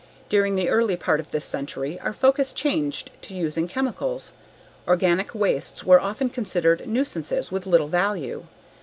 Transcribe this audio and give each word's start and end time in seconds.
During 0.29 0.55
the 0.55 0.67
early 0.67 0.97
part 0.97 1.19
of 1.19 1.29
this 1.29 1.45
century, 1.45 1.99
our 1.99 2.11
focus 2.11 2.53
changed 2.53 3.11
to 3.21 3.35
using 3.35 3.67
chemicals; 3.67 4.33
organic 4.87 5.35
wastes 5.35 5.83
were 5.83 6.01
often 6.01 6.31
considered 6.31 6.87
nuisances 6.87 7.51
with 7.51 7.67
little 7.67 7.87
value. 7.87 8.47